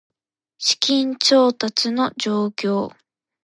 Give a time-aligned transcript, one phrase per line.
[0.57, 2.89] 資金調達の状況